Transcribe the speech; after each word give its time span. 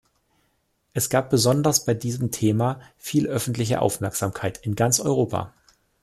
Es 0.95 1.11
gab 1.11 1.29
besonders 1.29 1.85
bei 1.85 1.93
diesem 1.93 2.31
Thema 2.31 2.81
viel 2.97 3.27
öffentliche 3.27 3.83
Aufmerksamkeit 3.83 4.57
in 4.65 4.73
ganz 4.75 4.99
Europa. 4.99 5.53